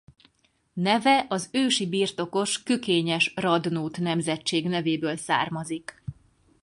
[0.73, 6.03] Neve az ősi birtokos Kökényes-Radnót nemzetség nevéből származik.